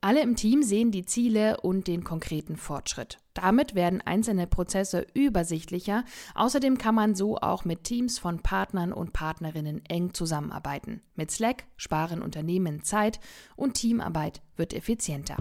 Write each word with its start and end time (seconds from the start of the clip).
Alle 0.00 0.22
im 0.22 0.36
Team 0.36 0.62
sehen 0.62 0.90
die 0.90 1.04
Ziele 1.04 1.60
und 1.60 1.88
den 1.88 2.04
konkreten 2.04 2.56
Fortschritt. 2.56 3.18
Damit 3.34 3.74
werden 3.74 4.00
einzelne 4.00 4.46
Prozesse 4.46 5.06
übersichtlicher. 5.14 6.04
Außerdem 6.34 6.78
kann 6.78 6.94
man 6.94 7.14
so 7.14 7.38
auch 7.38 7.64
mit 7.64 7.84
Teams 7.84 8.18
von 8.18 8.40
Partnern 8.40 8.92
und 8.92 9.12
Partnerinnen 9.12 9.84
eng 9.86 10.14
zusammenarbeiten. 10.14 11.02
Mit 11.16 11.30
Slack 11.30 11.64
sparen 11.76 12.22
Unternehmen 12.22 12.82
Zeit 12.82 13.20
und 13.56 13.74
Teamarbeit 13.74 14.42
wird 14.56 14.72
effizienter. 14.72 15.36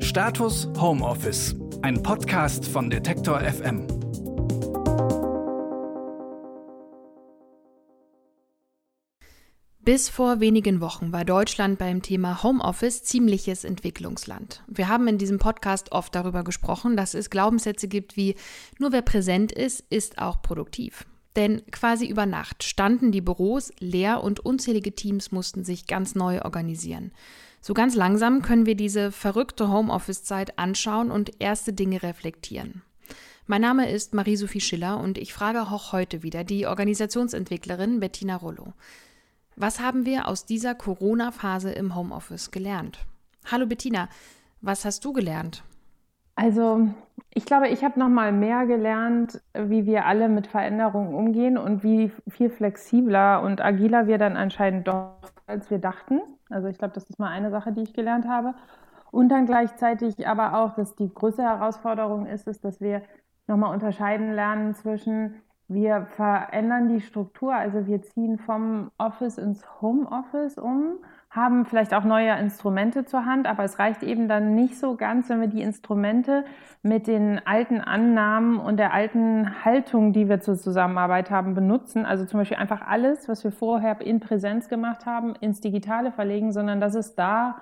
Status 0.00 0.68
Homeoffice, 0.80 1.56
ein 1.82 2.02
Podcast 2.02 2.66
von 2.66 2.88
Detektor 2.90 3.40
FM. 3.40 3.97
Bis 9.88 10.10
vor 10.10 10.38
wenigen 10.38 10.82
Wochen 10.82 11.12
war 11.12 11.24
Deutschland 11.24 11.78
beim 11.78 12.02
Thema 12.02 12.42
Homeoffice 12.42 13.04
ziemliches 13.04 13.64
Entwicklungsland. 13.64 14.62
Wir 14.66 14.86
haben 14.88 15.08
in 15.08 15.16
diesem 15.16 15.38
Podcast 15.38 15.92
oft 15.92 16.14
darüber 16.14 16.44
gesprochen, 16.44 16.94
dass 16.94 17.14
es 17.14 17.30
Glaubenssätze 17.30 17.88
gibt 17.88 18.14
wie 18.14 18.34
nur 18.78 18.92
wer 18.92 19.00
präsent 19.00 19.50
ist, 19.50 19.82
ist 19.88 20.18
auch 20.18 20.42
produktiv. 20.42 21.06
Denn 21.36 21.62
quasi 21.70 22.06
über 22.06 22.26
Nacht 22.26 22.64
standen 22.64 23.12
die 23.12 23.22
Büros 23.22 23.72
leer 23.80 24.22
und 24.22 24.40
unzählige 24.40 24.94
Teams 24.94 25.32
mussten 25.32 25.64
sich 25.64 25.86
ganz 25.86 26.14
neu 26.14 26.42
organisieren. 26.42 27.12
So 27.62 27.72
ganz 27.72 27.94
langsam 27.94 28.42
können 28.42 28.66
wir 28.66 28.74
diese 28.74 29.10
verrückte 29.10 29.72
Homeoffice-Zeit 29.72 30.58
anschauen 30.58 31.10
und 31.10 31.40
erste 31.40 31.72
Dinge 31.72 32.02
reflektieren. 32.02 32.82
Mein 33.46 33.62
Name 33.62 33.90
ist 33.90 34.12
Marie-Sophie 34.12 34.60
Schiller 34.60 35.00
und 35.00 35.16
ich 35.16 35.32
frage 35.32 35.62
auch 35.62 35.92
heute 35.92 36.22
wieder 36.22 36.44
die 36.44 36.66
Organisationsentwicklerin 36.66 38.00
Bettina 38.00 38.36
Rollo. 38.36 38.74
Was 39.60 39.80
haben 39.80 40.06
wir 40.06 40.28
aus 40.28 40.46
dieser 40.46 40.76
Corona-Phase 40.76 41.72
im 41.72 41.96
Homeoffice 41.96 42.52
gelernt? 42.52 43.04
Hallo 43.50 43.66
Bettina, 43.66 44.08
was 44.60 44.84
hast 44.84 45.04
du 45.04 45.12
gelernt? 45.12 45.64
Also, 46.36 46.86
ich 47.34 47.44
glaube, 47.44 47.66
ich 47.66 47.82
habe 47.82 47.98
noch 47.98 48.08
mal 48.08 48.30
mehr 48.30 48.66
gelernt, 48.66 49.40
wie 49.54 49.84
wir 49.84 50.06
alle 50.06 50.28
mit 50.28 50.46
Veränderungen 50.46 51.12
umgehen 51.12 51.58
und 51.58 51.82
wie 51.82 52.12
viel 52.28 52.50
flexibler 52.50 53.42
und 53.42 53.60
agiler 53.60 54.06
wir 54.06 54.16
dann 54.16 54.36
anscheinend 54.36 54.86
doch, 54.86 55.16
als 55.48 55.68
wir 55.72 55.80
dachten. 55.80 56.20
Also, 56.50 56.68
ich 56.68 56.78
glaube, 56.78 56.94
das 56.94 57.10
ist 57.10 57.18
mal 57.18 57.32
eine 57.32 57.50
Sache, 57.50 57.72
die 57.72 57.82
ich 57.82 57.94
gelernt 57.94 58.28
habe. 58.28 58.54
Und 59.10 59.28
dann 59.30 59.44
gleichzeitig 59.44 60.28
aber 60.28 60.56
auch, 60.56 60.76
dass 60.76 60.94
die 60.94 61.12
größte 61.12 61.42
Herausforderung 61.42 62.26
ist, 62.26 62.46
ist, 62.46 62.64
dass 62.64 62.80
wir 62.80 63.02
noch 63.48 63.56
mal 63.56 63.74
unterscheiden 63.74 64.36
lernen 64.36 64.76
zwischen 64.76 65.34
wir 65.68 66.06
verändern 66.16 66.88
die 66.88 67.02
Struktur, 67.02 67.54
also 67.54 67.86
wir 67.86 68.00
ziehen 68.00 68.38
vom 68.38 68.90
Office 68.96 69.36
ins 69.36 69.62
Homeoffice 69.82 70.56
um, 70.56 70.98
haben 71.28 71.66
vielleicht 71.66 71.92
auch 71.92 72.04
neue 72.04 72.38
Instrumente 72.38 73.04
zur 73.04 73.26
Hand, 73.26 73.46
aber 73.46 73.64
es 73.64 73.78
reicht 73.78 74.02
eben 74.02 74.28
dann 74.28 74.54
nicht 74.54 74.78
so 74.78 74.96
ganz, 74.96 75.28
wenn 75.28 75.42
wir 75.42 75.48
die 75.48 75.60
Instrumente 75.60 76.46
mit 76.82 77.06
den 77.06 77.46
alten 77.46 77.82
Annahmen 77.82 78.58
und 78.58 78.78
der 78.78 78.94
alten 78.94 79.62
Haltung, 79.62 80.14
die 80.14 80.30
wir 80.30 80.40
zur 80.40 80.56
Zusammenarbeit 80.56 81.30
haben, 81.30 81.52
benutzen. 81.54 82.06
Also 82.06 82.24
zum 82.24 82.40
Beispiel 82.40 82.56
einfach 82.56 82.80
alles, 82.80 83.28
was 83.28 83.44
wir 83.44 83.52
vorher 83.52 84.00
in 84.00 84.20
Präsenz 84.20 84.70
gemacht 84.70 85.04
haben, 85.04 85.34
ins 85.34 85.60
Digitale 85.60 86.12
verlegen, 86.12 86.50
sondern 86.50 86.80
dass 86.80 86.94
es 86.94 87.14
da 87.14 87.60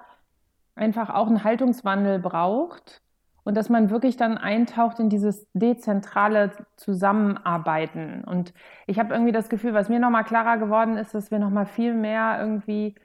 einfach 0.76 1.10
auch 1.10 1.26
einen 1.26 1.42
Haltungswandel 1.42 2.20
braucht 2.20 3.02
und 3.46 3.56
dass 3.56 3.68
man 3.68 3.90
wirklich 3.90 4.16
dann 4.16 4.38
eintaucht 4.38 4.98
in 4.98 5.08
dieses 5.08 5.46
dezentrale 5.54 6.50
Zusammenarbeiten. 6.74 8.24
Und 8.24 8.52
ich 8.88 8.98
habe 8.98 9.14
irgendwie 9.14 9.30
das 9.30 9.48
Gefühl, 9.48 9.72
was 9.72 9.88
mir 9.88 10.00
nochmal 10.00 10.24
klarer 10.24 10.58
geworden 10.58 10.96
ist, 10.96 11.14
dass 11.14 11.30
wir 11.30 11.38
nochmal 11.38 11.64
viel 11.64 11.94
mehr 11.94 12.38
irgendwie 12.40 12.96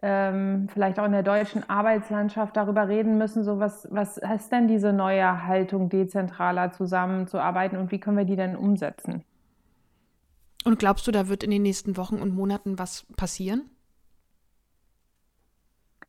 ähm, 0.00 0.66
vielleicht 0.72 0.98
auch 0.98 1.04
in 1.04 1.12
der 1.12 1.22
deutschen 1.22 1.68
Arbeitslandschaft 1.68 2.56
darüber 2.56 2.88
reden 2.88 3.18
müssen, 3.18 3.44
so 3.44 3.58
was, 3.58 3.86
was 3.90 4.16
heißt 4.16 4.50
denn 4.50 4.66
diese 4.66 4.94
neue 4.94 5.46
Haltung, 5.46 5.90
dezentraler 5.90 6.72
zusammenzuarbeiten 6.72 7.76
und 7.76 7.92
wie 7.92 8.00
können 8.00 8.16
wir 8.16 8.24
die 8.24 8.36
denn 8.36 8.56
umsetzen? 8.56 9.24
Und 10.64 10.78
glaubst 10.78 11.06
du, 11.06 11.10
da 11.10 11.28
wird 11.28 11.42
in 11.42 11.50
den 11.50 11.60
nächsten 11.60 11.98
Wochen 11.98 12.16
und 12.16 12.34
Monaten 12.34 12.78
was 12.78 13.06
passieren? 13.18 13.68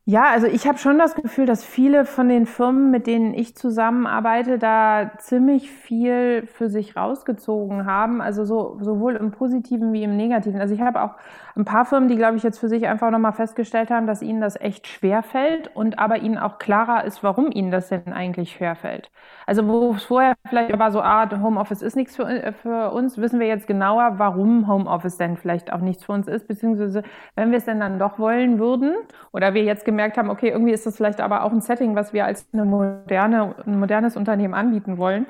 Ja, 0.05 0.25
also 0.31 0.47
ich 0.47 0.67
habe 0.67 0.77
schon 0.79 0.97
das 0.99 1.15
Gefühl, 1.15 1.45
dass 1.45 1.63
viele 1.63 2.03
von 2.03 2.27
den 2.27 2.45
Firmen, 2.45 2.91
mit 2.91 3.07
denen 3.07 3.33
ich 3.33 3.55
zusammenarbeite, 3.55 4.59
da 4.59 5.11
ziemlich 5.17 5.71
viel 5.71 6.45
für 6.47 6.67
sich 6.69 6.97
rausgezogen 6.97 7.85
haben. 7.85 8.19
Also 8.21 8.43
so, 8.43 8.77
sowohl 8.81 9.15
im 9.15 9.31
Positiven 9.31 9.93
wie 9.93 10.03
im 10.03 10.17
Negativen. 10.17 10.59
Also 10.59 10.73
ich 10.75 10.81
habe 10.81 11.01
auch 11.01 11.11
ein 11.55 11.63
paar 11.63 11.85
Firmen, 11.85 12.09
die, 12.09 12.17
glaube 12.17 12.35
ich, 12.35 12.43
jetzt 12.43 12.59
für 12.59 12.67
sich 12.67 12.85
einfach 12.85 13.11
nochmal 13.11 13.31
festgestellt 13.31 13.91
haben, 13.91 14.05
dass 14.05 14.21
ihnen 14.21 14.41
das 14.41 14.59
echt 14.59 14.87
schwer 14.87 15.23
fällt 15.23 15.73
und 15.73 15.99
aber 15.99 16.17
ihnen 16.17 16.37
auch 16.37 16.57
klarer 16.59 17.05
ist, 17.05 17.23
warum 17.23 17.49
ihnen 17.51 17.71
das 17.71 17.87
denn 17.87 18.11
eigentlich 18.11 18.51
schwer 18.51 18.75
fällt. 18.75 19.09
Also 19.45 19.67
wo 19.67 19.93
es 19.93 20.03
vorher 20.03 20.33
vielleicht 20.49 20.77
war 20.79 20.91
so, 20.91 21.01
ah, 21.01 21.29
Homeoffice 21.41 21.81
ist 21.81 21.95
nichts 21.95 22.15
für, 22.15 22.23
äh, 22.27 22.51
für 22.53 22.91
uns, 22.91 23.17
wissen 23.17 23.39
wir 23.39 23.47
jetzt 23.47 23.67
genauer, 23.67 24.13
warum 24.17 24.67
Homeoffice 24.67 25.17
denn 25.17 25.37
vielleicht 25.37 25.71
auch 25.71 25.79
nichts 25.79 26.03
für 26.05 26.11
uns 26.13 26.27
ist, 26.27 26.47
beziehungsweise 26.47 27.03
wenn 27.35 27.51
wir 27.51 27.57
es 27.57 27.65
denn 27.65 27.79
dann 27.79 27.99
doch 27.99 28.19
wollen 28.19 28.59
würden 28.59 28.95
oder 29.31 29.53
wir 29.53 29.63
jetzt 29.63 29.85
gemerkt 29.93 30.17
haben, 30.17 30.29
okay, 30.29 30.49
irgendwie 30.49 30.73
ist 30.73 30.85
das 30.85 30.97
vielleicht 30.97 31.21
aber 31.21 31.43
auch 31.43 31.51
ein 31.51 31.61
Setting, 31.61 31.95
was 31.95 32.13
wir 32.13 32.25
als 32.25 32.47
eine 32.53 32.65
moderne, 32.65 33.55
ein 33.65 33.79
modernes 33.79 34.17
Unternehmen 34.17 34.53
anbieten 34.53 34.97
wollen, 34.97 35.25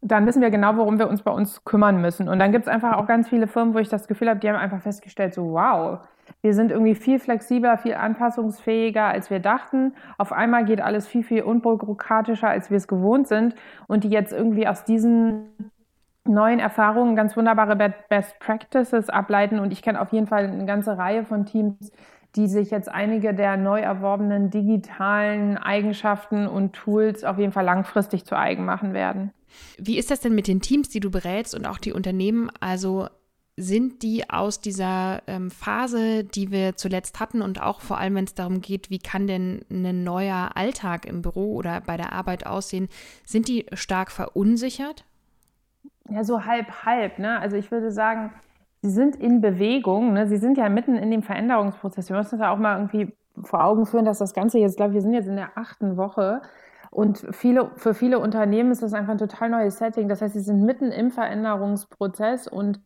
dann 0.00 0.26
wissen 0.26 0.42
wir 0.42 0.50
genau, 0.50 0.76
worum 0.76 0.98
wir 0.98 1.08
uns 1.08 1.22
bei 1.22 1.30
uns 1.30 1.64
kümmern 1.64 2.00
müssen. 2.00 2.28
Und 2.28 2.38
dann 2.38 2.52
gibt 2.52 2.66
es 2.66 2.68
einfach 2.68 2.96
auch 2.96 3.06
ganz 3.06 3.28
viele 3.28 3.46
Firmen, 3.46 3.74
wo 3.74 3.78
ich 3.78 3.88
das 3.88 4.08
Gefühl 4.08 4.28
habe, 4.28 4.40
die 4.40 4.48
haben 4.48 4.56
einfach 4.56 4.80
festgestellt, 4.80 5.34
so 5.34 5.52
wow, 5.52 6.00
wir 6.40 6.54
sind 6.54 6.70
irgendwie 6.70 6.94
viel 6.94 7.18
flexibler, 7.18 7.78
viel 7.78 7.94
anpassungsfähiger, 7.94 9.04
als 9.04 9.30
wir 9.30 9.38
dachten. 9.38 9.94
Auf 10.18 10.32
einmal 10.32 10.64
geht 10.64 10.80
alles 10.80 11.06
viel, 11.06 11.22
viel 11.22 11.42
unbürokratischer, 11.42 12.48
als 12.48 12.70
wir 12.70 12.76
es 12.76 12.88
gewohnt 12.88 13.28
sind. 13.28 13.54
Und 13.86 14.04
die 14.04 14.10
jetzt 14.10 14.32
irgendwie 14.32 14.66
aus 14.66 14.84
diesen 14.84 15.50
neuen 16.24 16.58
Erfahrungen 16.58 17.16
ganz 17.16 17.36
wunderbare 17.36 17.76
Best 18.08 18.38
Practices 18.40 19.08
ableiten. 19.08 19.58
Und 19.58 19.72
ich 19.72 19.82
kenne 19.82 20.00
auf 20.00 20.12
jeden 20.12 20.26
Fall 20.26 20.44
eine 20.44 20.64
ganze 20.64 20.96
Reihe 20.98 21.24
von 21.24 21.44
Teams, 21.44 21.92
die 22.36 22.46
sich 22.46 22.70
jetzt 22.70 22.88
einige 22.88 23.34
der 23.34 23.56
neu 23.56 23.80
erworbenen 23.80 24.50
digitalen 24.50 25.58
Eigenschaften 25.58 26.46
und 26.46 26.72
Tools 26.72 27.24
auf 27.24 27.38
jeden 27.38 27.52
Fall 27.52 27.64
langfristig 27.64 28.24
zu 28.24 28.36
eigen 28.36 28.64
machen 28.64 28.94
werden. 28.94 29.32
Wie 29.76 29.98
ist 29.98 30.10
das 30.10 30.20
denn 30.20 30.34
mit 30.34 30.48
den 30.48 30.60
Teams, 30.60 30.88
die 30.88 31.00
du 31.00 31.10
berätst 31.10 31.54
und 31.54 31.66
auch 31.66 31.78
die 31.78 31.92
Unternehmen? 31.92 32.50
Also 32.60 33.08
sind 33.56 34.02
die 34.02 34.30
aus 34.30 34.60
dieser 34.60 35.22
ähm, 35.26 35.50
Phase, 35.50 36.24
die 36.24 36.50
wir 36.50 36.76
zuletzt 36.76 37.20
hatten 37.20 37.42
und 37.42 37.60
auch 37.60 37.82
vor 37.82 37.98
allem, 37.98 38.14
wenn 38.14 38.24
es 38.24 38.34
darum 38.34 38.62
geht, 38.62 38.88
wie 38.88 38.98
kann 38.98 39.26
denn 39.26 39.64
ein 39.70 40.04
neuer 40.04 40.52
Alltag 40.54 41.04
im 41.04 41.20
Büro 41.20 41.54
oder 41.54 41.82
bei 41.82 41.98
der 41.98 42.12
Arbeit 42.12 42.46
aussehen, 42.46 42.88
sind 43.26 43.48
die 43.48 43.66
stark 43.74 44.10
verunsichert? 44.10 45.04
Ja, 46.08 46.24
so 46.24 46.46
halb, 46.46 46.84
halb. 46.84 47.18
Ne? 47.18 47.38
Also 47.38 47.56
ich 47.56 47.70
würde 47.70 47.92
sagen, 47.92 48.32
sie 48.82 48.90
sind 48.90 49.16
in 49.16 49.40
Bewegung, 49.40 50.12
ne? 50.12 50.26
sie 50.26 50.36
sind 50.36 50.58
ja 50.58 50.68
mitten 50.68 50.96
in 50.96 51.10
dem 51.10 51.22
Veränderungsprozess. 51.22 52.08
Wir 52.08 52.16
müssen 52.16 52.34
uns 52.34 52.42
ja 52.42 52.52
auch 52.52 52.58
mal 52.58 52.76
irgendwie 52.76 53.14
vor 53.42 53.64
Augen 53.64 53.86
führen, 53.86 54.04
dass 54.04 54.18
das 54.18 54.34
Ganze 54.34 54.58
jetzt, 54.58 54.76
glaube 54.76 54.90
ich, 54.90 54.94
wir 54.96 55.02
sind 55.02 55.14
jetzt 55.14 55.28
in 55.28 55.36
der 55.36 55.56
achten 55.56 55.96
Woche. 55.96 56.42
Und 56.90 57.26
viele, 57.30 57.70
für 57.76 57.94
viele 57.94 58.18
Unternehmen 58.18 58.70
ist 58.70 58.82
das 58.82 58.92
einfach 58.92 59.12
ein 59.12 59.18
total 59.18 59.48
neues 59.48 59.78
Setting. 59.78 60.08
Das 60.08 60.20
heißt, 60.20 60.34
sie 60.34 60.40
sind 60.40 60.62
mitten 60.64 60.92
im 60.92 61.10
Veränderungsprozess 61.10 62.48
und 62.48 62.80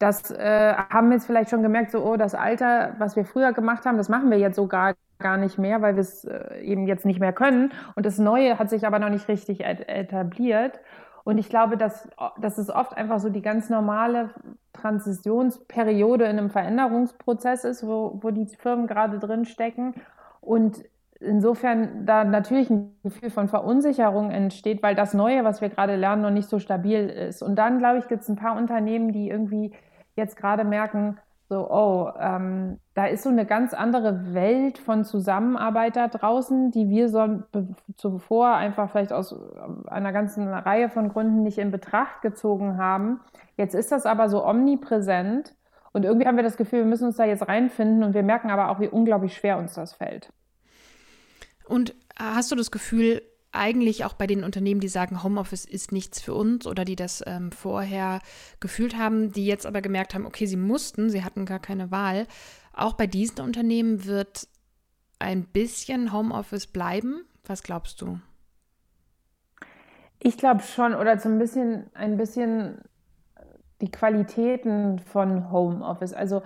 das 0.00 0.30
äh, 0.32 0.74
haben 0.74 1.12
jetzt 1.12 1.26
vielleicht 1.26 1.50
schon 1.50 1.62
gemerkt, 1.62 1.92
so, 1.92 2.04
oh, 2.04 2.16
das 2.16 2.34
Alter, 2.34 2.94
was 2.98 3.14
wir 3.14 3.24
früher 3.24 3.52
gemacht 3.52 3.84
haben, 3.84 3.96
das 3.96 4.08
machen 4.08 4.30
wir 4.30 4.38
jetzt 4.38 4.56
sogar 4.56 4.94
gar 5.20 5.36
nicht 5.36 5.56
mehr, 5.56 5.82
weil 5.82 5.94
wir 5.94 6.00
es 6.00 6.24
äh, 6.24 6.60
eben 6.62 6.86
jetzt 6.88 7.06
nicht 7.06 7.20
mehr 7.20 7.32
können. 7.32 7.72
Und 7.94 8.04
das 8.04 8.18
Neue 8.18 8.58
hat 8.58 8.70
sich 8.70 8.86
aber 8.86 8.98
noch 8.98 9.10
nicht 9.10 9.28
richtig 9.28 9.64
etabliert. 9.64 10.80
Und 11.24 11.38
ich 11.38 11.48
glaube, 11.48 11.76
dass, 11.76 12.08
dass 12.38 12.58
es 12.58 12.68
oft 12.68 12.96
einfach 12.96 13.18
so 13.18 13.30
die 13.30 13.42
ganz 13.42 13.70
normale 13.70 14.30
Transitionsperiode 14.74 16.24
in 16.24 16.38
einem 16.38 16.50
Veränderungsprozess 16.50 17.64
ist, 17.64 17.86
wo, 17.86 18.18
wo 18.22 18.30
die 18.30 18.46
Firmen 18.46 18.86
gerade 18.86 19.18
drin 19.18 19.46
stecken. 19.46 19.94
Und 20.42 20.84
insofern 21.20 22.04
da 22.04 22.24
natürlich 22.24 22.68
ein 22.68 22.94
Gefühl 23.02 23.30
von 23.30 23.48
Verunsicherung 23.48 24.30
entsteht, 24.30 24.82
weil 24.82 24.94
das 24.94 25.14
Neue, 25.14 25.44
was 25.44 25.62
wir 25.62 25.70
gerade 25.70 25.96
lernen, 25.96 26.22
noch 26.22 26.30
nicht 26.30 26.50
so 26.50 26.58
stabil 26.58 27.08
ist. 27.08 27.42
Und 27.42 27.56
dann, 27.56 27.78
glaube 27.78 27.98
ich, 27.98 28.08
gibt 28.08 28.22
es 28.22 28.28
ein 28.28 28.36
paar 28.36 28.56
Unternehmen, 28.56 29.12
die 29.12 29.30
irgendwie 29.30 29.72
jetzt 30.16 30.36
gerade 30.36 30.64
merken, 30.64 31.16
so, 31.48 31.70
oh, 31.70 32.10
ähm, 32.18 32.80
da 32.94 33.06
ist 33.06 33.22
so 33.22 33.28
eine 33.28 33.44
ganz 33.44 33.74
andere 33.74 34.32
Welt 34.32 34.78
von 34.78 35.04
Zusammenarbeit 35.04 35.96
da 35.96 36.08
draußen, 36.08 36.70
die 36.70 36.88
wir 36.88 37.10
so 37.10 37.42
zuvor 37.96 38.54
einfach 38.54 38.90
vielleicht 38.90 39.12
aus 39.12 39.32
ähm, 39.32 39.84
einer 39.86 40.12
ganzen 40.12 40.48
Reihe 40.48 40.88
von 40.88 41.10
Gründen 41.10 41.42
nicht 41.42 41.58
in 41.58 41.70
Betracht 41.70 42.22
gezogen 42.22 42.78
haben. 42.78 43.20
Jetzt 43.56 43.74
ist 43.74 43.92
das 43.92 44.06
aber 44.06 44.28
so 44.28 44.44
omnipräsent 44.44 45.54
und 45.92 46.04
irgendwie 46.04 46.26
haben 46.26 46.36
wir 46.36 46.42
das 46.42 46.56
Gefühl, 46.56 46.80
wir 46.80 46.86
müssen 46.86 47.06
uns 47.06 47.16
da 47.16 47.24
jetzt 47.24 47.46
reinfinden 47.46 48.02
und 48.02 48.14
wir 48.14 48.22
merken 48.22 48.50
aber 48.50 48.70
auch, 48.70 48.80
wie 48.80 48.88
unglaublich 48.88 49.36
schwer 49.36 49.58
uns 49.58 49.74
das 49.74 49.92
fällt. 49.92 50.32
Und 51.68 51.94
hast 52.18 52.50
du 52.50 52.56
das 52.56 52.70
Gefühl, 52.70 53.22
eigentlich 53.54 54.04
auch 54.04 54.14
bei 54.14 54.26
den 54.26 54.44
Unternehmen, 54.44 54.80
die 54.80 54.88
sagen, 54.88 55.22
Homeoffice 55.22 55.64
ist 55.64 55.92
nichts 55.92 56.20
für 56.20 56.34
uns 56.34 56.66
oder 56.66 56.84
die 56.84 56.96
das 56.96 57.22
ähm, 57.26 57.52
vorher 57.52 58.20
gefühlt 58.60 58.96
haben, 58.96 59.32
die 59.32 59.46
jetzt 59.46 59.66
aber 59.66 59.80
gemerkt 59.80 60.14
haben, 60.14 60.26
okay, 60.26 60.46
sie 60.46 60.56
mussten, 60.56 61.10
sie 61.10 61.24
hatten 61.24 61.46
gar 61.46 61.60
keine 61.60 61.90
Wahl. 61.90 62.26
Auch 62.72 62.94
bei 62.94 63.06
diesen 63.06 63.40
Unternehmen 63.40 64.04
wird 64.04 64.48
ein 65.18 65.44
bisschen 65.44 66.12
Homeoffice 66.12 66.66
bleiben. 66.66 67.24
Was 67.46 67.62
glaubst 67.62 68.00
du? 68.00 68.18
Ich 70.18 70.36
glaube 70.38 70.62
schon, 70.62 70.94
oder 70.94 71.18
so 71.18 71.28
ein 71.28 71.38
bisschen, 71.38 71.90
ein 71.94 72.16
bisschen 72.16 72.78
die 73.80 73.90
Qualitäten 73.90 74.98
von 74.98 75.50
Homeoffice. 75.50 76.14
Also 76.14 76.42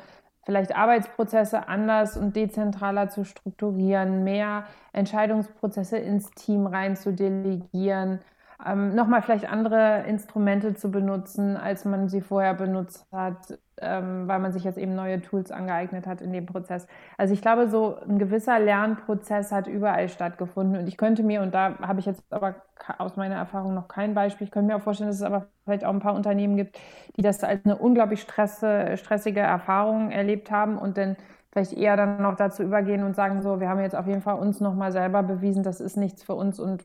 vielleicht 0.49 0.75
Arbeitsprozesse 0.75 1.69
anders 1.69 2.17
und 2.17 2.35
dezentraler 2.35 3.11
zu 3.11 3.25
strukturieren, 3.25 4.25
mehr 4.25 4.65
Entscheidungsprozesse 4.95 5.99
ins 5.99 6.31
Team 6.31 6.67
rein 6.67 6.97
zu 6.97 7.13
delegieren, 7.13 8.21
ähm, 8.65 8.95
nochmal 8.95 9.23
vielleicht 9.23 9.49
andere 9.51 10.05
Instrumente 10.07 10.75
zu 10.75 10.91
benutzen, 10.91 11.57
als 11.57 11.85
man 11.85 12.09
sie 12.09 12.21
vorher 12.21 12.55
benutzt 12.55 13.07
hat, 13.13 13.59
ähm, 13.81 14.27
weil 14.27 14.41
man 14.41 14.53
sich 14.53 14.65
jetzt 14.65 14.79
eben 14.79 14.95
neue 14.97 15.23
Tools 15.23 15.53
angeeignet 15.53 16.07
hat 16.07 16.21
in 16.21 16.33
dem 16.33 16.47
Prozess. 16.47 16.89
Also 17.17 17.35
ich 17.35 17.41
glaube, 17.41 17.69
so 17.69 17.97
ein 18.09 18.19
gewisser 18.19 18.59
Lernprozess 18.59 19.53
hat 19.53 19.69
überall 19.69 20.09
stattgefunden 20.09 20.77
und 20.81 20.89
ich 20.89 20.97
könnte 20.97 21.23
mir, 21.23 21.43
und 21.43 21.55
da 21.55 21.79
habe 21.79 22.01
ich 22.01 22.07
jetzt 22.07 22.25
aber 22.31 22.57
aus 22.99 23.17
meiner 23.17 23.37
Erfahrung 23.37 23.75
noch 23.75 23.87
kein 23.87 24.15
Beispiel, 24.15 24.47
ich 24.47 24.51
könnte 24.51 24.69
mir 24.69 24.77
auch 24.77 24.83
vorstellen, 24.83 25.11
dass 25.11 25.19
es 25.19 25.23
aber 25.23 25.47
vielleicht 25.65 25.85
auch 25.85 25.93
ein 25.93 26.01
paar 26.01 26.15
Unternehmen 26.15 26.57
gibt, 26.57 26.79
die 27.17 27.23
das 27.23 27.45
als 27.45 27.65
eine 27.65 27.77
unglaublich 27.77 28.21
stresse, 28.23 28.97
stressige 28.97 29.41
Erfahrung 29.41 30.11
erlebt 30.11 30.51
haben 30.51 30.79
und 30.79 30.99
dann 30.99 31.17
vielleicht 31.53 31.73
eher 31.75 31.97
dann 31.97 32.21
noch 32.23 32.35
dazu 32.35 32.63
übergehen 32.65 33.05
und 33.05 33.15
sagen, 33.15 33.41
so, 33.43 33.61
wir 33.61 33.69
haben 33.69 33.81
jetzt 33.81 33.97
auf 33.97 34.07
jeden 34.07 34.23
Fall 34.23 34.39
uns 34.39 34.61
nochmal 34.61 34.91
selber 34.93 35.23
bewiesen, 35.23 35.63
das 35.63 35.81
ist 35.81 35.97
nichts 35.97 36.25
für 36.25 36.35
uns 36.35 36.59
und 36.59 36.85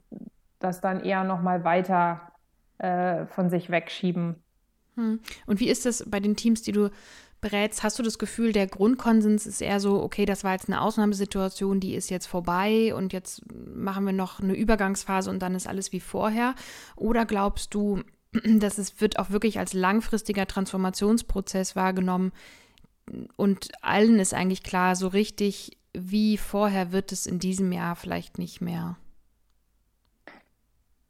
das 0.64 0.82
dann 0.82 1.02
eher 1.02 1.24
nochmal 1.24 1.64
weiter 1.64 2.22
äh, 2.78 3.26
von 3.26 3.50
sich 3.50 3.70
wegschieben. 3.70 4.36
Hm. 4.96 5.20
Und 5.46 5.60
wie 5.60 5.70
ist 5.70 5.86
das 5.86 6.04
bei 6.08 6.20
den 6.20 6.36
Teams, 6.36 6.62
die 6.62 6.72
du 6.72 6.90
berätst? 7.42 7.84
Hast 7.84 8.00
du 8.00 8.04
das 8.04 8.20
Gefühl, 8.20 8.52
der 8.52 8.68
Grundkonsens 8.68 9.46
ist 9.46 9.62
eher 9.62 9.80
so, 9.80 10.02
okay, 10.02 10.26
das 10.26 10.44
war 10.44 10.54
jetzt 10.54 10.68
eine 10.68 10.82
Ausnahmesituation, 10.82 11.80
die 11.80 11.96
ist 11.96 12.10
jetzt 12.10 12.28
vorbei 12.28 12.94
und 12.96 13.14
jetzt 13.14 13.42
machen 13.52 14.06
wir 14.06 14.14
noch 14.14 14.40
eine 14.40 14.56
Übergangsphase 14.56 15.30
und 15.30 15.40
dann 15.40 15.56
ist 15.56 15.68
alles 15.68 15.92
wie 15.92 16.00
vorher? 16.00 16.56
Oder 16.96 17.26
glaubst 17.26 17.74
du, 17.74 18.02
dass 18.44 18.78
es 18.78 19.02
wird 19.02 19.20
auch 19.20 19.30
wirklich 19.32 19.60
als 19.60 19.74
langfristiger 19.74 20.48
Transformationsprozess 20.48 21.76
wahrgenommen 21.76 22.32
und 23.36 23.70
allen 23.82 24.20
ist 24.20 24.34
eigentlich 24.34 24.64
klar, 24.64 24.96
so 24.96 25.08
richtig 25.08 25.78
wie 25.96 26.38
vorher 26.38 26.92
wird 26.92 27.12
es 27.12 27.28
in 27.28 27.40
diesem 27.40 27.72
Jahr 27.72 27.96
vielleicht 27.96 28.40
nicht 28.40 28.62
mehr? 28.62 28.98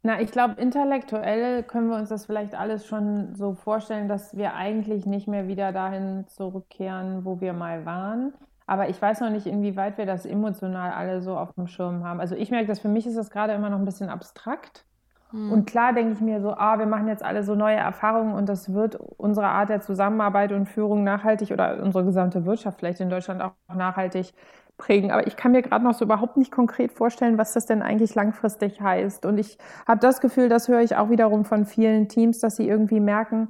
Na, 0.06 0.20
ich 0.20 0.32
glaube, 0.32 0.62
intellektuell 0.62 1.64
können 1.64 1.88
wir 1.88 1.96
uns 1.96 2.10
das 2.10 2.26
vielleicht 2.26 2.56
alles 2.56 2.86
schon 2.86 3.34
so 3.36 3.54
vorstellen, 3.54 4.10
dass 4.10 4.36
wir 4.36 4.54
eigentlich 4.54 5.06
nicht 5.06 5.30
mehr 5.30 5.48
wieder 5.48 5.72
dahin 5.72 6.28
zurückkehren, 6.28 7.24
wo 7.24 7.40
wir 7.40 7.54
mal 7.54 7.86
waren. 7.86 8.34
Aber 8.68 8.90
ich 8.90 9.02
weiß 9.02 9.22
noch 9.22 9.30
nicht, 9.30 9.46
inwieweit 9.46 9.98
wir 9.98 10.06
das 10.06 10.26
emotional 10.26 10.92
alle 10.92 11.22
so 11.22 11.38
auf 11.38 11.54
dem 11.54 11.68
Schirm 11.68 12.04
haben. 12.04 12.20
Also 12.20 12.36
ich 12.36 12.52
merke, 12.52 12.68
dass 12.68 12.80
für 12.80 12.90
mich 12.90 13.08
ist 13.08 13.18
das 13.18 13.30
gerade 13.30 13.54
immer 13.54 13.70
noch 13.70 13.80
ein 13.80 13.86
bisschen 13.86 14.10
abstrakt. 14.10 14.86
Hm. 15.32 15.52
Und 15.54 15.66
klar 15.68 15.94
denke 15.94 16.12
ich 16.14 16.22
mir 16.22 16.42
so, 16.42 16.54
ah, 16.54 16.80
wir 16.80 16.86
machen 16.86 17.08
jetzt 17.08 17.24
alle 17.24 17.44
so 17.44 17.56
neue 17.56 17.78
Erfahrungen 17.78 18.34
und 18.34 18.50
das 18.50 18.74
wird 18.74 18.96
unsere 18.96 19.48
Art 19.48 19.70
der 19.70 19.80
Zusammenarbeit 19.80 20.52
und 20.52 20.68
Führung 20.68 21.06
nachhaltig 21.06 21.52
oder 21.52 21.82
unsere 21.82 22.04
gesamte 22.04 22.46
Wirtschaft 22.46 22.80
vielleicht 22.80 23.00
in 23.00 23.10
Deutschland 23.10 23.42
auch 23.42 23.54
nachhaltig 23.74 24.34
prägen. 24.78 25.12
Aber 25.12 25.28
ich 25.28 25.36
kann 25.36 25.52
mir 25.52 25.62
gerade 25.62 25.84
noch 25.84 25.94
so 25.94 26.06
überhaupt 26.06 26.38
nicht 26.38 26.52
konkret 26.52 26.92
vorstellen, 26.92 27.38
was 27.38 27.54
das 27.54 27.66
denn 27.66 27.82
eigentlich 27.82 28.16
langfristig 28.16 28.82
heißt. 28.82 29.26
Und 29.26 29.38
ich 29.38 29.58
habe 29.88 30.00
das 30.00 30.22
Gefühl, 30.22 30.50
das 30.50 30.68
höre 30.68 30.82
ich 30.82 30.96
auch 30.96 31.10
wiederum 31.10 31.46
von 31.46 31.66
vielen 31.66 32.10
Teams, 32.10 32.40
dass 32.40 32.56
sie 32.56 32.68
irgendwie 32.68 33.00
merken, 33.00 33.50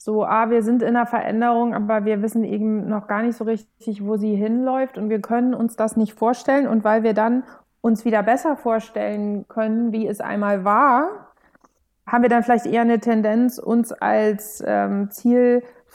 so, 0.00 0.24
ah, 0.24 0.48
wir 0.48 0.62
sind 0.62 0.82
in 0.82 0.96
einer 0.96 1.06
Veränderung, 1.06 1.74
aber 1.74 2.04
wir 2.04 2.22
wissen 2.22 2.44
eben 2.44 2.88
noch 2.88 3.08
gar 3.08 3.22
nicht 3.22 3.36
so 3.36 3.44
richtig, 3.44 4.06
wo 4.06 4.16
sie 4.16 4.36
hinläuft 4.36 4.96
und 4.96 5.10
wir 5.10 5.20
können 5.20 5.54
uns 5.54 5.74
das 5.74 5.96
nicht 5.96 6.14
vorstellen. 6.14 6.68
Und 6.68 6.84
weil 6.84 7.02
wir 7.02 7.14
dann 7.14 7.42
uns 7.80 8.04
wieder 8.04 8.22
besser 8.22 8.56
vorstellen 8.56 9.46
können, 9.48 9.92
wie 9.92 10.06
es 10.06 10.20
einmal 10.20 10.64
war, 10.64 11.32
haben 12.06 12.22
wir 12.22 12.30
dann 12.30 12.42
vielleicht 12.42 12.66
eher 12.66 12.82
eine 12.82 13.00
Tendenz, 13.00 13.58
uns 13.58 13.92
als 13.92 14.62
ähm, 14.66 15.10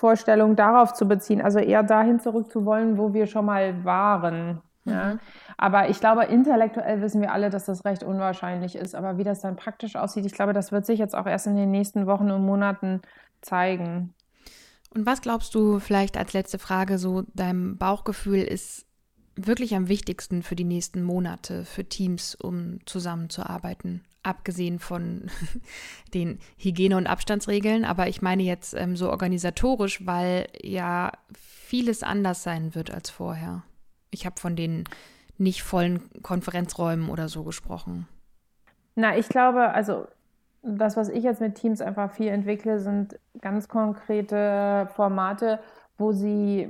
Zielvorstellung 0.03 0.55
darauf 0.57 0.93
zu 0.93 1.07
beziehen, 1.07 1.41
also 1.41 1.59
eher 1.59 1.81
dahin 1.81 2.19
zurück 2.19 2.51
zu 2.51 2.65
wollen, 2.65 2.97
wo 2.97 3.13
wir 3.13 3.25
schon 3.25 3.45
mal 3.45 3.85
waren. 3.85 4.61
Ja. 4.85 5.13
Mhm. 5.13 5.19
Aber 5.57 5.89
ich 5.89 6.01
glaube, 6.01 6.25
intellektuell 6.25 7.01
wissen 7.01 7.21
wir 7.21 7.31
alle, 7.31 7.49
dass 7.49 7.65
das 7.65 7.85
recht 7.85 8.03
unwahrscheinlich 8.03 8.75
ist. 8.75 8.95
Aber 8.95 9.17
wie 9.17 9.23
das 9.23 9.39
dann 9.39 9.55
praktisch 9.55 9.95
aussieht, 9.95 10.25
ich 10.25 10.33
glaube, 10.33 10.51
das 10.51 10.73
wird 10.73 10.85
sich 10.85 10.99
jetzt 10.99 11.15
auch 11.15 11.25
erst 11.25 11.47
in 11.47 11.55
den 11.55 11.71
nächsten 11.71 12.05
Wochen 12.05 12.31
und 12.31 12.45
Monaten 12.45 13.01
zeigen. 13.41 14.13
Und 14.93 15.05
was 15.05 15.21
glaubst 15.21 15.55
du 15.55 15.79
vielleicht 15.79 16.17
als 16.17 16.33
letzte 16.33 16.59
Frage, 16.59 16.97
so 16.97 17.23
deinem 17.33 17.77
Bauchgefühl 17.77 18.41
ist 18.41 18.85
wirklich 19.35 19.75
am 19.75 19.87
wichtigsten 19.87 20.43
für 20.43 20.55
die 20.55 20.63
nächsten 20.63 21.03
Monate, 21.03 21.65
für 21.65 21.85
Teams, 21.85 22.35
um 22.35 22.79
zusammenzuarbeiten? 22.85 24.03
Abgesehen 24.23 24.79
von 24.79 25.29
den 26.13 26.39
Hygiene- 26.57 26.97
und 26.97 27.07
Abstandsregeln, 27.07 27.85
aber 27.85 28.07
ich 28.07 28.21
meine 28.21 28.43
jetzt 28.43 28.73
ähm, 28.73 28.95
so 28.95 29.09
organisatorisch, 29.09 30.05
weil 30.05 30.47
ja 30.61 31.11
vieles 31.33 32.03
anders 32.03 32.43
sein 32.43 32.75
wird 32.75 32.91
als 32.91 33.09
vorher. 33.09 33.63
Ich 34.11 34.25
habe 34.25 34.39
von 34.39 34.55
den 34.55 34.85
nicht 35.37 35.63
vollen 35.63 36.09
Konferenzräumen 36.21 37.09
oder 37.09 37.27
so 37.27 37.43
gesprochen. 37.43 38.07
Na, 38.95 39.17
ich 39.17 39.27
glaube, 39.27 39.71
also 39.71 40.07
das, 40.61 40.95
was 40.95 41.09
ich 41.09 41.23
jetzt 41.23 41.41
mit 41.41 41.55
Teams 41.55 41.81
einfach 41.81 42.11
viel 42.11 42.27
entwickle, 42.27 42.79
sind 42.79 43.19
ganz 43.41 43.67
konkrete 43.67 44.87
Formate, 44.95 45.59
wo 45.97 46.11
sie 46.11 46.67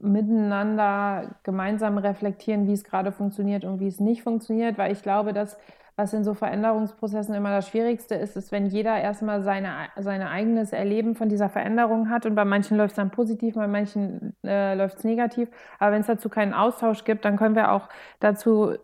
miteinander 0.00 1.36
gemeinsam 1.42 1.98
reflektieren, 1.98 2.66
wie 2.66 2.72
es 2.72 2.84
gerade 2.84 3.12
funktioniert 3.12 3.64
und 3.64 3.80
wie 3.80 3.86
es 3.86 4.00
nicht 4.00 4.22
funktioniert, 4.22 4.78
weil 4.78 4.92
ich 4.92 5.02
glaube, 5.02 5.32
dass 5.32 5.56
was 5.96 6.12
in 6.12 6.24
so 6.24 6.34
Veränderungsprozessen 6.34 7.34
immer 7.34 7.50
das 7.50 7.68
Schwierigste 7.68 8.16
ist, 8.16 8.36
ist, 8.36 8.50
wenn 8.50 8.66
jeder 8.66 9.00
erstmal 9.00 9.42
seine, 9.42 9.88
sein 9.96 10.22
eigenes 10.22 10.72
Erleben 10.72 11.14
von 11.14 11.28
dieser 11.28 11.48
Veränderung 11.48 12.10
hat 12.10 12.26
und 12.26 12.34
bei 12.34 12.44
manchen 12.44 12.76
läuft 12.76 12.92
es 12.92 12.96
dann 12.96 13.10
positiv, 13.10 13.54
bei 13.54 13.68
manchen 13.68 14.34
äh, 14.44 14.74
läuft 14.74 14.98
es 14.98 15.04
negativ. 15.04 15.48
Aber 15.78 15.92
wenn 15.92 16.00
es 16.00 16.08
dazu 16.08 16.28
keinen 16.28 16.52
Austausch 16.52 17.04
gibt, 17.04 17.24
dann 17.24 17.36
können 17.36 17.54
wir 17.54 17.70
auch 17.70 17.88
dazu 18.18 18.74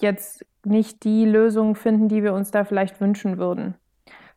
jetzt 0.00 0.46
nicht 0.64 1.04
die 1.04 1.24
Lösung 1.24 1.74
finden, 1.74 2.08
die 2.08 2.22
wir 2.22 2.34
uns 2.34 2.52
da 2.52 2.64
vielleicht 2.64 3.00
wünschen 3.00 3.38
würden. 3.38 3.74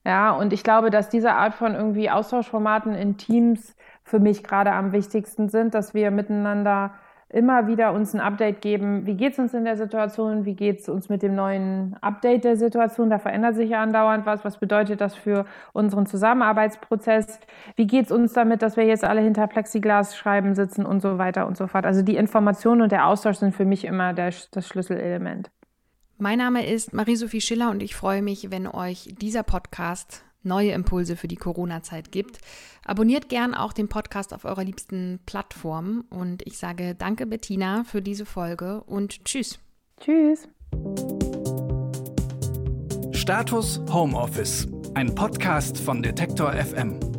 Ja, 0.03 0.31
und 0.31 0.53
ich 0.53 0.63
glaube, 0.63 0.89
dass 0.89 1.09
diese 1.09 1.33
Art 1.33 1.53
von 1.53 1.75
irgendwie 1.75 2.09
Austauschformaten 2.09 2.95
in 2.95 3.17
Teams 3.17 3.75
für 4.07 4.19
mich 4.19 4.41
gerade 4.41 4.71
am 4.71 4.93
wichtigsten 4.93 5.49
sind, 5.49 5.73
dass 5.73 5.93
wir 5.93 6.11
miteinander 6.11 6.93
immer 7.29 7.67
wieder 7.67 7.91
uns 7.91 8.13
ein 8.13 8.21
Update 8.21 8.61
geben, 8.61 9.05
wie 9.05 9.15
geht 9.15 9.33
es 9.33 9.39
uns 9.39 9.53
in 9.53 9.65
der 9.65 9.75
Situation, 9.75 10.45
wie 10.45 10.55
geht 10.55 10.79
es 10.79 10.87
uns 10.87 11.09
mit 11.09 11.21
dem 11.21 11.35
neuen 11.35 11.97
Update 11.99 12.45
der 12.45 12.55
Situation, 12.55 13.09
da 13.09 13.19
verändert 13.19 13.55
sich 13.55 13.69
ja 13.69 13.83
andauernd 13.83 14.25
was, 14.25 14.45
was 14.45 14.59
bedeutet 14.59 15.01
das 15.01 15.13
für 15.13 15.45
unseren 15.73 16.05
Zusammenarbeitsprozess, 16.05 17.41
wie 17.75 17.85
geht 17.85 18.05
es 18.05 18.11
uns 18.13 18.31
damit, 18.31 18.61
dass 18.61 18.77
wir 18.77 18.85
jetzt 18.85 19.03
alle 19.03 19.19
hinter 19.19 19.45
Plexiglasschreiben 19.47 20.55
sitzen 20.55 20.85
und 20.85 21.01
so 21.01 21.17
weiter 21.17 21.45
und 21.45 21.57
so 21.57 21.67
fort. 21.67 21.85
Also 21.85 22.01
die 22.01 22.15
Information 22.15 22.81
und 22.81 22.93
der 22.93 23.07
Austausch 23.07 23.37
sind 23.37 23.53
für 23.53 23.65
mich 23.65 23.83
immer 23.83 24.13
der, 24.13 24.31
das 24.51 24.65
Schlüsselelement. 24.65 25.51
Mein 26.17 26.37
Name 26.37 26.65
ist 26.65 26.93
Marie-Sophie 26.93 27.41
Schiller 27.41 27.69
und 27.71 27.83
ich 27.83 27.93
freue 27.93 28.21
mich, 28.21 28.51
wenn 28.51 28.67
euch 28.67 29.13
dieser 29.19 29.43
Podcast 29.43 30.23
neue 30.43 30.71
Impulse 30.71 31.15
für 31.15 31.27
die 31.27 31.35
Corona-Zeit 31.35 32.11
gibt. 32.11 32.39
Abonniert 32.85 33.29
gern 33.29 33.53
auch 33.53 33.73
den 33.73 33.89
Podcast 33.89 34.33
auf 34.33 34.45
eurer 34.45 34.63
liebsten 34.63 35.19
Plattform 35.25 36.05
und 36.09 36.45
ich 36.45 36.57
sage 36.57 36.95
danke 36.95 37.25
Bettina 37.25 37.83
für 37.83 38.01
diese 38.01 38.25
Folge 38.25 38.81
und 38.83 39.25
tschüss. 39.25 39.59
Tschüss. 39.99 40.47
Status 43.11 43.81
Homeoffice, 43.91 44.67
ein 44.93 45.13
Podcast 45.13 45.77
von 45.77 46.01
Detektor 46.01 46.53
FM. 46.53 47.16